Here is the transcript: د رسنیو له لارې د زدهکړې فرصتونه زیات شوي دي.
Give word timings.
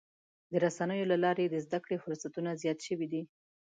د 0.51 0.53
رسنیو 0.65 1.09
له 1.11 1.17
لارې 1.23 1.45
د 1.49 1.55
زدهکړې 1.65 1.97
فرصتونه 2.03 2.49
زیات 2.61 2.79
شوي 2.87 3.07
دي. 3.13 3.21